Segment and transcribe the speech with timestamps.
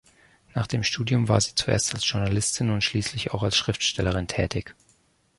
[0.55, 4.73] Nach dem Studium war sie zuerst als Journalistin und schließlich auch als Schriftstellerin tätig.